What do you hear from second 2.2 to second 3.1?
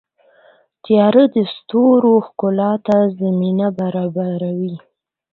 ښکلا ته